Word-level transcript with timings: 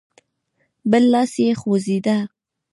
بل 0.91 1.03
لاس 1.13 1.33
يې 1.43 1.51
خوځېده. 1.59 2.17